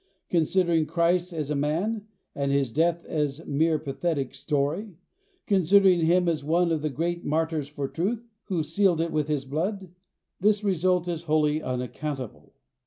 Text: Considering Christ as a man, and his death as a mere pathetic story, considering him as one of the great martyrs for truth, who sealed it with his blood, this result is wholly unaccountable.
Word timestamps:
Considering 0.31 0.87
Christ 0.87 1.31
as 1.31 1.51
a 1.51 1.55
man, 1.55 2.07
and 2.33 2.51
his 2.51 2.73
death 2.73 3.05
as 3.05 3.39
a 3.41 3.45
mere 3.45 3.77
pathetic 3.77 4.33
story, 4.33 4.97
considering 5.45 5.99
him 6.05 6.27
as 6.27 6.43
one 6.43 6.71
of 6.71 6.81
the 6.81 6.89
great 6.89 7.23
martyrs 7.23 7.67
for 7.67 7.87
truth, 7.87 8.25
who 8.45 8.63
sealed 8.63 8.99
it 8.99 9.11
with 9.11 9.27
his 9.27 9.45
blood, 9.45 9.89
this 10.39 10.63
result 10.63 11.07
is 11.07 11.25
wholly 11.25 11.61
unaccountable. 11.61 12.55